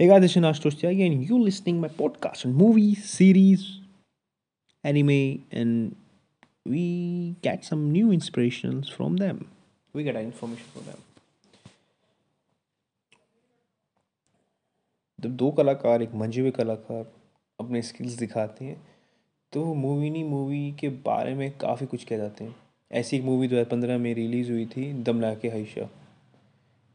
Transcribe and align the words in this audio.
Hey 0.00 0.06
guys, 0.06 0.20
this 0.20 0.36
is 0.36 0.36
Nash 0.36 0.64
again. 0.64 1.22
You 1.22 1.42
listening 1.42 1.80
my 1.80 1.88
podcast 1.88 2.46
on 2.46 2.54
movies, 2.54 3.10
series, 3.10 3.80
anime, 4.84 5.44
and 5.50 5.96
we 6.64 7.34
get 7.42 7.64
some 7.64 7.92
new 7.92 8.12
inspirations 8.12 8.88
from 8.88 9.16
them. 9.16 9.48
We 9.92 10.04
get 10.04 10.16
information 10.16 10.66
from 10.74 10.84
them. 10.84 10.98
जब 15.20 15.36
दो 15.36 15.50
कलाकार 15.50 16.02
एक 16.02 16.14
मंजे 16.14 16.40
हुए 16.40 16.50
कलाकार 16.50 17.12
अपने 17.60 17.82
skills 17.82 18.12
दिखाते 18.12 18.64
हैं 18.64 18.82
तो 19.52 19.74
मूवी 19.74 20.10
नहीं 20.10 20.24
मूवी 20.24 20.74
के 20.80 20.88
बारे 20.88 21.34
में 21.34 21.58
काफ़ी 21.58 21.86
कुछ 21.86 22.04
कह 22.04 22.16
जाते 22.16 22.44
हैं 22.44 22.56
ऐसी 22.92 23.16
एक 23.16 23.22
मूवी 23.22 23.48
2015 23.48 23.98
में 23.98 24.14
रिलीज़ 24.14 24.52
हुई 24.52 24.66
थी 24.66 24.92
दम 24.92 25.34
के 25.34 25.48
हईशा 25.48 25.90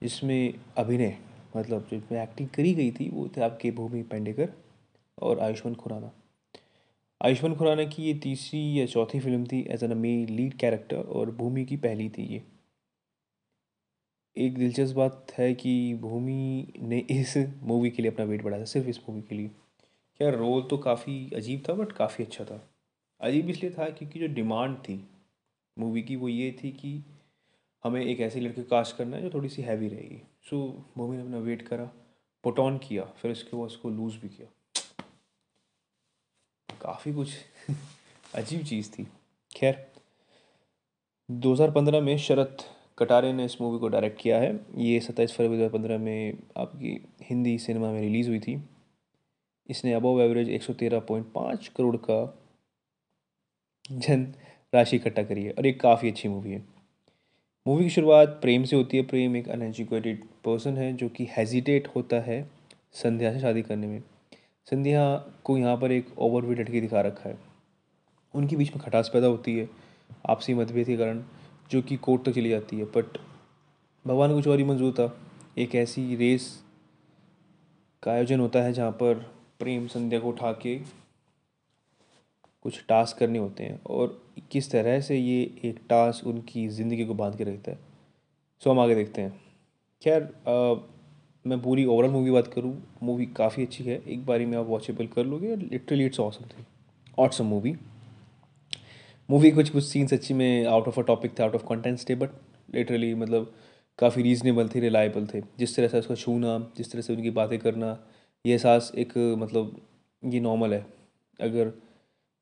जिसमें 0.01 0.53
अभिनय 0.77 1.17
मतलब 1.57 1.87
जिसमें 1.89 2.21
एक्टिंग 2.23 2.49
करी 2.49 2.73
गई 2.73 2.91
थी, 2.91 3.09
वो 3.09 3.27
थे 3.37 3.41
आपके 3.41 3.71
भूमि 3.71 4.03
पेंडेकर 4.03 4.53
और 5.17 5.39
आयुष्मान 5.39 5.75
खुराना। 5.75 6.11
आयुष्मान 7.21 7.55
खुराना 7.55 7.83
की 7.83 8.03
ये 8.03 8.13
तीसरी 8.13 8.79
या 8.79 8.85
चौथी 8.85 9.19
फ़िल्म 9.19 9.45
थी 9.45 9.61
एज 9.69 9.83
एन 9.83 9.97
मे 9.97 10.25
लीड 10.25 10.53
कैरेक्टर 10.53 10.97
और 10.97 11.31
भूमि 11.31 11.65
की 11.65 11.77
पहली 11.77 12.09
थी 12.09 12.25
ये। 12.25 12.43
एक 14.35 14.57
दिलचस्प 14.57 14.95
बात 14.95 15.31
है 15.37 15.53
कि 15.53 15.93
भूमि 15.93 16.73
ने 16.81 16.97
इस 16.99 17.37
मूवी 17.63 17.89
के 17.89 18.01
लिए 18.01 18.11
अपना 18.11 18.25
वेट 18.25 18.43
बढ़ाया 18.43 18.61
था, 18.61 18.65
सिर्फ़ 18.65 18.87
इस 18.87 18.99
मूवी 19.09 19.21
के 19.21 19.35
लिए। 19.35 19.47
क्या 20.19 20.29
रोल 20.29 20.61
तो 20.61 20.77
काफ़ी 20.77 21.29
अजीब 21.35 21.63
था 21.69 21.73
बट 21.73 21.91
काफ़ी 21.91 22.23
अच्छा 22.25 22.45
था। 22.45 22.61
अजीब 23.21 23.49
इसलिए 23.49 23.71
था 23.71 23.89
क्योंकि 23.89 24.19
जो 24.19 24.27
डिमांड 24.27 24.77
थी 24.77 25.03
मूवी 25.77 26.01
की 26.01 26.15
वो 26.15 26.29
ये 26.29 26.51
थी 26.63 26.71
कि 26.71 26.99
हमें 27.83 28.05
एक 28.05 28.19
ऐसी 28.19 28.39
लड़की 28.39 28.63
कास्ट 28.63 28.95
करना 28.97 29.17
है 29.17 29.23
जो 29.23 29.29
थोड़ी 29.29 29.49
सी 29.49 29.61
हैवी 29.61 29.87
रहेगी। 29.87 30.21
सो 30.49 30.85
मूवी 30.97 31.17
ने 31.17 31.23
अपना 31.23 31.37
वेट 31.37 31.61
करा 31.61 31.91
पुट 32.43 32.59
ऑन 32.59 32.77
किया, 32.77 33.03
फिर 33.03 33.31
उसके 33.31 33.57
बाद 33.57 33.65
उसको 33.65 33.89
लूज़ 33.89 34.17
भी 34.17 34.29
किया। 34.29 34.47
काफ़ी 36.81 37.13
कुछ 37.13 37.29
अजीब 38.35 38.63
चीज़ 38.63 38.91
थी। 38.91 39.07
खैर 39.55 39.91
2015 41.31 42.01
में 42.01 42.17
शरद 42.17 42.57
कटारे 42.97 43.33
ने 43.33 43.45
इस 43.45 43.61
मूवी 43.61 43.79
को 43.79 43.87
डायरेक्ट 43.87 44.21
किया 44.21 44.39
है। 44.39 44.65
ये 44.75 44.99
सत्ताईस 44.99 45.33
फरवरी 45.33 45.57
2015 45.57 45.97
में 45.97 46.37
आपकी 46.57 47.07
हिंदी 47.21 47.57
सिनेमा 47.57 47.91
में 47.91 48.01
रिलीज़ 48.01 48.29
हुई 48.29 48.39
थी। 48.39 48.69
इसने 49.69 49.93
अबव 49.93 50.21
एवरेज 50.21 50.49
113.5 50.49 51.67
करोड़ 51.67 51.97
का 51.97 52.43
जन 53.91 54.33
राशि 54.73 54.95
इकट्ठा 54.95 55.23
करी 55.23 55.43
है 55.43 55.51
और 55.51 55.65
ये 55.65 55.71
काफ़ी 55.73 56.11
अच्छी 56.11 56.29
मूवी 56.29 56.51
है। 56.51 56.76
मूवी 57.67 57.83
की 57.83 57.89
शुरुआत 57.89 58.29
प्रेम 58.29 58.63
से 58.63 58.75
होती 58.75 58.97
है। 58.97 59.03
प्रेम 59.03 59.35
एक 59.35 59.49
अनएजुकेटेड 59.49 60.23
पर्सन 60.23 60.77
है, 60.77 60.93
जो 60.93 61.09
कि 61.09 61.27
हेजिटेट 61.37 61.87
होता 61.87 62.15
है 62.15 62.49
संध्या 62.93 63.33
से 63.33 63.39
शादी 63.39 63.61
करने 63.61 63.87
में। 63.87 64.03
संध्या 64.65 65.15
को 65.43 65.57
यहाँ 65.57 65.77
पर 65.77 65.91
एक 65.91 66.19
ओवरवेट 66.19 66.59
लड़की 66.59 66.81
दिखा 66.81 67.01
रखा 67.01 67.29
है। 67.29 67.37
उनके 68.33 68.55
बीच 68.55 68.75
में 68.75 68.85
खटास 68.85 69.09
पैदा 69.13 69.27
होती 69.27 69.57
है, 69.57 69.69
आपसी 70.25 70.53
मतभेद 70.53 70.87
के 70.87 70.97
कारण, 70.97 71.23
जो 71.71 71.81
कि 71.81 71.95
कोर्ट 71.95 72.25
तक 72.25 72.31
चली 72.31 72.49
जाती 72.49 72.77
है। 72.77 72.85
बट 72.85 73.17
भगवान 74.07 74.33
कुछ 74.33 74.47
और 74.47 74.57
ही 74.57 74.63
मंजूर 74.63 74.93
था। 74.93 75.17
एक 75.57 75.75
ऐसी 75.75 76.15
रेस 76.15 76.63
का 78.03 78.11
आयोजन 78.11 78.39
होता 78.39 78.61
है 78.61 78.73
जहाँ 78.73 78.91
पर 78.91 79.13
प्रेम 79.59 79.87
संध्या 79.87 80.19
को 80.19 80.29
उठा 80.29 80.51
के 80.51 80.79
कुछ 82.65 82.83
टास्क 82.89 83.17
करने 83.17 83.39
होते 83.39 83.63
हैं 83.63 83.81
और 83.85 84.21
किस 84.51 84.71
तरह 84.71 84.99
से 85.01 85.17
ये 85.17 85.41
एक 85.65 85.79
टास्क 85.89 86.27
उनकी 86.27 86.67
ज़िंदगी 86.69 87.05
को 87.05 87.13
बाँध 87.13 87.37
के 87.37 87.43
रखता 87.43 87.71
है। 87.71 87.79
सो 88.61 88.71
हम 88.71 88.79
आगे 88.79 88.95
देखते 88.95 89.21
हैं। 89.21 89.31
खैर 90.01 90.21
मैं 91.45 91.59
पूरी 91.61 91.85
ओवरऑल 91.85 92.11
मूवी 92.11 92.31
बात 92.31 92.47
करूँ 92.47 92.73
मूवी 93.03 93.25
काफ़ी 93.35 93.63
अच्छी 93.63 93.83
है। 93.83 94.01
एक 94.03 94.25
बारी 94.25 94.45
में 94.45 94.57
आप 94.57 94.65
वॉचेबल 94.67 95.07
कर 95.07 95.25
लोगे 95.25 95.55
लिटरली 95.55 96.05
इट्स 96.05 96.19
ऑसम 96.19 96.45
थी 96.47 96.65
ऑटसम 97.17 97.45
मूवी 97.45 97.75
मूवी 99.29 99.51
कुछ 99.51 99.69
कुछ 99.69 99.83
सीन्स 99.83 100.13
अच्छी 100.13 100.33
में 100.33 100.65
आउट 100.65 100.87
ऑफ़ 100.87 100.99
अ 100.99 101.03
टॉपिक 101.03 101.37
थे 101.39 101.43
आउट 101.43 101.55
ऑफ़ 101.55 101.65
कंटेंट्स 101.65 102.09
थे 102.09 102.15
बट 102.15 102.29
लिटरली 102.75 103.13
मतलब 103.15 103.53
काफ़ी 103.99 104.23
रीजनेबल 104.23 104.69
थे 104.69 104.79
रिलायबल 104.79 105.25
थे। 105.27 105.41
जिस 105.59 105.75
तरह 105.75 105.87
से 105.87 105.99
उसका 105.99 106.15
छूना, 106.15 106.57
जिस 106.77 106.91
तरह 106.91 107.01
से 107.01 107.13
उनकी 107.13 107.29
बातें 107.31 107.57
करना, 107.59 107.97
ये 108.45 108.53
एहसास 108.53 108.91
एक 108.95 109.17
मतलब 109.39 109.75
ये 110.23 110.39
नॉर्मल 110.39 110.73
है। 110.73 110.85
अगर 111.39 111.71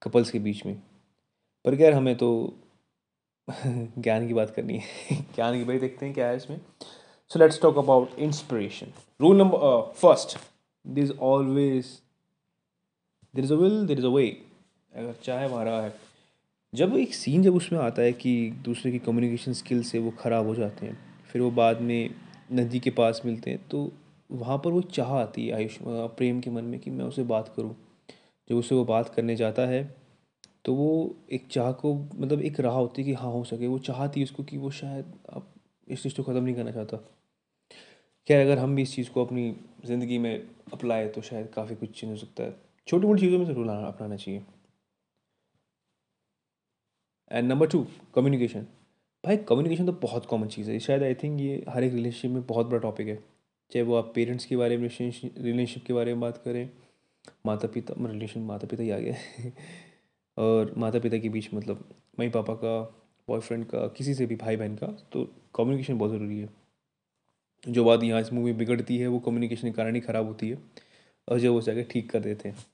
कपल्स 0.02 0.32
के 0.32 0.40
बीच 0.40 0.66
में। 0.66 0.76
पर 1.66 1.76
खैर, 1.76 1.94
हमें 1.94 2.16
तो 2.16 2.54
ज्ञान 4.00 4.28
की 4.28 4.34
बात 4.34 4.50
करनी 4.50 4.78
है। 4.78 5.16
ज्ञान 5.36 5.58
की, 5.58 5.64
भाई 5.64 5.80
देखते 5.80 6.06
हैं 6.06 6.16
क्या 6.16 6.28
है 6.28 6.38
इसमें। 6.38 6.60
So 7.32 7.40
let's 7.40 7.62
talk 7.62 7.78
about 7.78 8.20
inspiration 8.20 8.88
rule 9.22 9.38
number 9.38 9.94
first 9.96 10.38
there 10.88 11.04
is 11.04 11.12
always 11.12 11.86
there 13.36 13.44
is 13.44 13.54
a 13.54 13.56
will 13.56 13.86
there 13.88 14.00
is 14.00 14.06
a 14.06 14.10
way 14.10 14.28
अगर 14.96 15.14
चाहे 15.24 15.48
वहाँ 15.48 15.82
है। 15.82 15.94
जब 16.74 16.96
एक 16.98 17.14
सीन 17.14 17.44
जब 17.44 17.56
उसमें 17.56 17.80
आता 17.80 18.02
है 18.02 18.14
कि 18.14 18.52
दूसरे 18.66 18.92
की 18.92 19.00
कम्युनिकेशन 19.00 19.54
स्किल 19.54 19.84
से 19.84 20.00
वो 20.00 20.12
ख़राब 20.12 20.48
हो 20.48 20.56
जाते 20.56 20.86
हैं, 20.86 20.98
फिर 21.32 21.42
वो 21.42 21.52
बाद 21.52 21.82
में 21.82 22.10
नदी 22.52 22.80
के 22.80 22.90
पास 22.90 23.22
मिलते 23.26 23.52
हैं 23.52 23.68
तो 23.70 23.92
वहाँ 24.32 24.58
पर 24.58 24.72
वो 24.72 24.82
चाह 24.82 25.14
आती 25.14 25.48
है 25.48 25.54
आयुष 25.54 25.78
प्रेम 25.84 26.40
के 26.42 26.50
मन 26.50 26.64
में 26.64 26.80
कि 26.80 26.92
मैं 26.92 27.06
उसे 27.06 27.24
बात 27.24 27.54
करूँ। 27.58 27.76
जब 28.50 28.56
उससे 28.56 28.76
वो 28.76 28.84
बात 28.86 29.14
करने 29.16 29.36
जाता 29.36 29.66
है 29.68 29.84
तो 30.66 30.74
वो 30.76 31.16
एक 31.34 31.48
चाह 31.52 31.72
को 31.74 31.94
मतलब 31.94 32.42
एक 32.44 32.60
राह 32.60 32.76
होती 32.76 33.02
है 33.02 33.06
कि 33.08 33.14
हाँ 33.16 33.32
हो 33.32 33.44
सके। 33.44 33.68
वो 33.68 33.78
चाहती 33.82 34.24
उसको 34.24 34.44
कि 34.44 34.58
वो 34.58 34.70
शायद 34.72 35.14
अब 35.30 35.52
इस 35.88 36.04
चीज़ 36.04 36.16
को 36.16 36.24
ख़त्म 36.24 36.44
नहीं 36.44 36.56
करना 36.56 36.72
चाहता। 36.72 36.98
क्या 38.28 38.42
अगर 38.42 38.58
हम 38.58 38.76
भी 38.76 38.82
इस 38.82 38.96
चीज़ 38.96 39.10
को 39.10 39.26
अपनी 39.26 39.56
ज़िंदगी 39.86 40.18
में 40.18 40.36
अप्लाई 40.74 41.08
तो 41.08 41.22
शायद 41.22 41.48
काफ़ी 41.56 41.76
कुछ 41.76 41.90
चेंज 41.92 42.12
हो 42.12 42.18
सकता 42.18 42.44
है। 42.44 42.56
छोटी 42.88 43.08
मोटी 43.08 43.22
चीज़ों 43.22 43.40
में 43.40 43.46
ज़रूर 43.46 43.68
अपनाना 43.70 44.16
चाहिए। 44.16 44.42
एंड 47.32 47.48
नंबर 47.50 47.68
टू 47.68 47.86
कम्युनिकेशन 48.16 48.66
भाई 49.24 49.38
कम्युनिकेशन 49.50 49.86
तो 49.86 49.92
बहुत 50.02 50.26
कॉमन 50.26 50.48
चीज़ 50.48 50.72
है। 50.72 50.80
शायद 50.80 51.04
आई 51.04 51.14
थिंक 51.16 51.40
ये 51.42 51.64
हर 51.70 51.84
एक 51.84 51.94
रिलेशनशिप 51.94 52.32
में 52.32 52.46
बहुत 52.48 52.68
बड़ा 52.68 52.80
टॉपिक 52.82 53.08
है। 53.08 53.16
चाहे 53.72 53.84
वो 53.86 53.96
आप 53.96 54.12
पेरेंट्स 54.16 54.46
के 54.46 54.58
बारे 54.58 54.78
में 54.78 54.90
रिलेशनशिप 54.90 55.86
के 55.86 55.94
बारे 55.94 56.14
में 56.14 56.22
बात 56.22 56.38
करें 56.46 56.70
माता 57.46 57.68
पिता 57.68 57.94
रिलेशन 58.02 58.42
माता 58.44 58.68
पिता 58.68 58.84
ही 58.84 58.90
आ 58.90 58.98
गए 59.00 59.52
और 60.38 60.74
माता 60.78 61.00
पिता 61.00 61.18
के 61.18 61.30
बीच 61.30 61.50
मतलब 61.54 61.84
मम्मी 62.20 62.30
पापा 62.32 62.54
का 62.56 62.80
बॉयफ्रेंड 63.28 63.66
का, 63.66 63.88
किसी 63.88 64.14
से 64.14 64.26
भी 64.26 64.36
भाई 64.36 64.58
बहन 64.58 64.76
का 64.76 64.88
तो 65.12 65.24
कम्युनिकेशन 65.56 65.98
बहुत 65.98 66.12
ज़रूरी 66.12 66.40
है। 66.40 66.50
जो 67.64 67.84
बात 67.86 68.04
यहाँ 68.04 68.22
इस 68.22 68.32
मूवी 68.34 68.54
बिगड़ती 68.54 68.98
है, 68.98 69.08
वो 69.08 69.20
कम्युनिकेशन 69.20 69.68
के 69.68 69.74
कारण 69.74 69.96
ही 69.96 70.02
ख़राब 70.02 70.28
होती 70.28 70.50
है। 70.50 70.58
और 71.28 71.40
जब 71.40 71.52
वो 71.52 71.62
जाके 71.62 71.84
ठीक 71.84 72.10
कर 72.10 72.20
देते 72.20 72.50
हैं। 72.50 72.66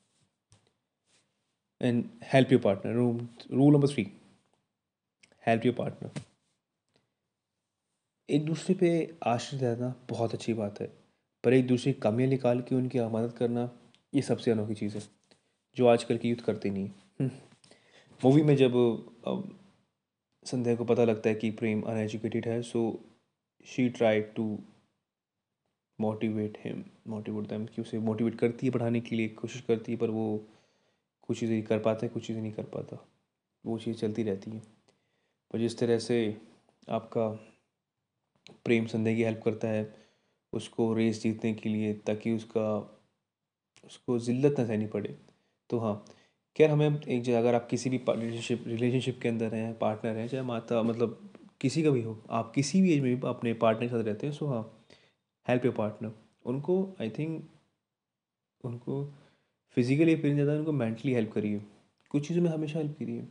And 1.81 2.03
help 2.33 2.51
your 2.51 2.61
partner 2.61 2.93
room 2.93 3.27
rule 3.51 3.73
number 3.73 3.87
three 3.87 4.07
help 5.43 5.65
your 5.65 5.75
partner 5.75 6.21
एक 8.29 8.45
दूसरे 8.45 8.75
पे 8.75 8.89
आश्रित 9.27 9.61
रहना 9.63 9.93
बहुत 10.09 10.33
अच्छी 10.33 10.53
बात 10.53 10.81
है। 10.81 10.87
पर 11.43 11.53
एक 11.53 11.67
दूसरे 11.67 11.93
की 11.93 11.99
कमियाँ 11.99 12.29
निकाल 12.29 12.61
के 12.61 12.75
उनकी 12.75 12.99
मदद 12.99 13.33
करना 13.37 13.69
ये 14.13 14.22
सबसे 14.22 14.51
अनोखी 14.51 14.75
चीज़ 14.75 14.97
है, 14.97 15.03
जो 15.77 15.88
आजकल 15.88 16.17
की 16.17 16.29
यूथ 16.29 16.44
करती 16.45 16.69
नहीं 16.69 16.89
मूवी 18.22 18.41
हम्म। 18.41 18.47
में 18.47 18.55
जब 18.55 18.73
संध्या 20.45 20.75
को 20.75 20.85
पता 20.85 21.03
लगता 21.03 21.29
है 21.29 21.35
कि 21.35 21.51
प्रेम 21.51 21.81
अनएजुकेटेड 21.81 22.47
है 22.47 22.61
so 22.61 22.81
she 23.66 23.89
try 23.89 24.22
to 24.22 24.59
motivate 25.99 26.57
him 26.66 26.83
motivate 27.07 27.47
them 27.47 27.66
कि 27.66 27.81
उसे 27.81 27.99
मोटिवेट 27.99 28.35
करती 28.35 28.67
है 28.67 28.72
पढ़ाने 28.73 28.99
के 29.01 29.16
लिए, 29.16 29.27
कोशिश 29.29 29.61
करती 29.61 29.91
है, 29.91 29.97
पर 29.97 30.09
वो 30.09 30.47
कुछ 31.22 31.39
चीज़ें 31.39 31.61
कर 31.63 31.79
पाता 31.79 32.05
है 32.05 32.09
कुछ 32.09 32.28
चीज़ें 32.28 32.41
नहीं 32.41 32.51
कर 32.51 32.63
पाता। 32.63 32.97
वो 33.66 33.78
चीज़ 33.79 33.97
चलती 33.97 34.23
रहती 34.23 34.51
है। 34.51 34.59
पर 35.51 35.59
जिस 35.59 35.78
तरह 35.78 35.99
से 35.99 36.17
आपका 36.89 37.28
प्रेम 38.66 38.85
संध्या 38.85 39.16
की 39.16 39.23
हेल्प 39.23 39.41
करता 39.45 39.67
है, 39.67 39.93
उसको 40.53 40.93
रेस 40.93 41.22
जीतने 41.22 41.53
के 41.53 41.69
लिए, 41.69 41.93
ताकि 41.93 42.31
उसका 42.31 42.97
उसको 43.83 44.17
ज़िल्लत 44.19 44.59
ना 44.59 44.66
सहनी 44.66 44.87
पड़े। 44.87 45.16
तो 45.69 45.79
हाँ 45.79 46.03
खैर 46.55 46.69
हमें 46.69 47.01
एक 47.01 47.22
जगह 47.23 47.37
अगर 47.39 47.55
आप 47.55 47.67
किसी 47.69 47.89
भी 47.89 47.99
रिलेशनशिप 48.09 48.63
रिलेशनशिप 48.67 49.19
के 49.22 49.29
अंदर 49.29 49.53
हैं 49.55 49.73
पार्टनर 49.79 50.16
हैं, 50.16 50.28
चाहे 50.28 50.43
माता 50.43 50.81
मतलब 50.83 51.17
किसी 51.61 51.83
का 51.83 51.89
भी 51.91 52.01
हो, 52.01 52.17
आप 52.29 52.51
किसी 52.55 52.81
भी 52.81 52.93
एज 52.93 53.01
में 53.01 53.16
भी 53.16 53.28
अपने 53.28 53.53
पार्टनर 53.55 53.81
के 53.81 53.89
साथ 53.89 54.03
रहते 54.03 54.28
हैं 54.28 54.33
सो 54.33 54.47
हाँ 54.47 54.61
हेल्प 55.45 55.66
योर 55.66 55.73
पार्टनर 55.75 56.11
उनको 56.45 56.78
आई 57.01 57.09
थिंक 57.09 57.43
उनको 58.63 59.03
फिजिकली 59.78 60.16
फिर 60.16 60.34
ज़्यादा, 60.34 60.53
उनको 60.53 60.72
मेंटली 60.72 61.13
हेल्प 61.13 61.31
करिए। 61.31 61.61
कुछ 62.11 62.27
चीज़ों 62.27 62.41
में 62.43 62.49
हमेशा 62.49 62.79
हेल्प 62.79 62.95
करिए। 62.99 63.27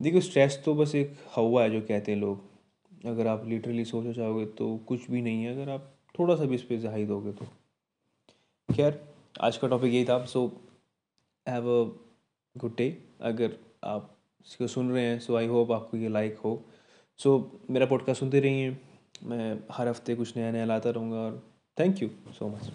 देखिए 0.00 0.20
स्ट्रेस 0.20 0.60
तो 0.64 0.74
बस 0.74 0.94
एक 0.94 1.14
हवा 1.34 1.62
है 1.62 1.70
जो 1.70 1.80
कहते 1.80 2.12
हैं 2.12 2.18
लोग। 2.18 3.06
अगर 3.06 3.26
आप 3.26 3.44
लिटरली 3.48 3.84
सोचना 3.84 4.12
चाहोगे 4.12 4.44
तो 4.48 4.76
कुछ 4.88 5.10
भी 5.10 5.22
नहीं 5.22 5.44
है, 5.44 5.52
अगर 5.52 5.70
आप 5.70 5.88
थोड़ा 6.18 6.36
सा 6.36 6.44
भी 6.44 6.54
इस 6.54 6.62
पर 6.62 6.76
जहाई 6.78 7.06
दोगे 7.06 7.32
तो। 7.32 7.46
खैर 8.68 9.00
आज 9.40 9.56
का 9.56 9.68
टॉपिक 9.68 9.94
यही 9.94 10.04
था। 10.04 10.24
So 10.24 10.60
have 11.48 11.68
a 11.68 11.90
good 12.58 12.76
day 12.76 13.04
अगर 13.20 13.56
आप 13.84 14.16
इसको 14.46 14.66
सुन 14.66 14.92
रहे 14.92 15.04
हैं 15.04 15.20
सो 15.20 15.36
आई 15.36 15.46
होप 15.46 15.72
आपको 15.72 15.96
ये 15.96 16.08
लाइक 16.08 16.36
हो। 16.36 16.64
सो 17.18 17.38
so, 17.38 17.70
मेरा 17.70 17.86
पॉडकास्ट 17.86 18.20
सुनते 18.20 18.40
रहिए। 18.40 18.76
मैं 19.22 19.58
हर 19.72 19.88
हफ़्ते 19.88 20.14
कुछ 20.14 20.36
नया 20.36 20.50
नया 20.50 20.64
लाता 20.64 20.90
रहूँगा 20.90 21.16
और 21.16 21.52
थैंक 21.80 22.02
यू 22.02 22.10
सो 22.32 22.48
मच 22.48 22.70